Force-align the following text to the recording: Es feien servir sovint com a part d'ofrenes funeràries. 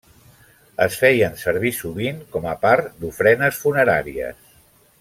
Es 0.85 0.95
feien 1.01 1.35
servir 1.41 1.73
sovint 1.81 2.17
com 2.37 2.47
a 2.55 2.55
part 2.65 2.89
d'ofrenes 3.05 3.61
funeràries. 3.67 4.43